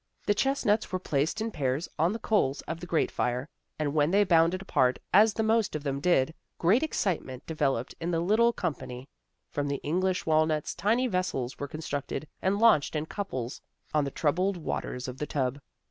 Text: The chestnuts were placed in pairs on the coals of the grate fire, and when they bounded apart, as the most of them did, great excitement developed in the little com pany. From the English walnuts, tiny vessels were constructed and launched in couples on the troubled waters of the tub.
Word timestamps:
The 0.25 0.33
chestnuts 0.33 0.91
were 0.91 0.97
placed 0.97 1.41
in 1.41 1.51
pairs 1.51 1.87
on 1.99 2.11
the 2.11 2.17
coals 2.17 2.61
of 2.61 2.79
the 2.79 2.87
grate 2.87 3.11
fire, 3.11 3.47
and 3.77 3.93
when 3.93 4.09
they 4.09 4.23
bounded 4.23 4.59
apart, 4.63 4.97
as 5.13 5.35
the 5.35 5.43
most 5.43 5.75
of 5.75 5.83
them 5.83 5.99
did, 5.99 6.33
great 6.57 6.81
excitement 6.81 7.45
developed 7.45 7.93
in 8.01 8.09
the 8.09 8.19
little 8.19 8.51
com 8.51 8.73
pany. 8.73 9.05
From 9.51 9.67
the 9.67 9.77
English 9.83 10.25
walnuts, 10.25 10.73
tiny 10.73 11.05
vessels 11.05 11.59
were 11.59 11.67
constructed 11.67 12.27
and 12.41 12.57
launched 12.57 12.95
in 12.95 13.05
couples 13.05 13.61
on 13.93 14.03
the 14.03 14.09
troubled 14.09 14.57
waters 14.57 15.07
of 15.07 15.19
the 15.19 15.27
tub. 15.27 15.59